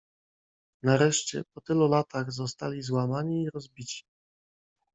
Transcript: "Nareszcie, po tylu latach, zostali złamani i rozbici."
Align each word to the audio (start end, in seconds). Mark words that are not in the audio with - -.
"Nareszcie, 0.83 1.43
po 1.53 1.61
tylu 1.61 1.87
latach, 1.87 2.31
zostali 2.31 2.81
złamani 2.81 3.43
i 3.43 3.49
rozbici." 3.49 4.03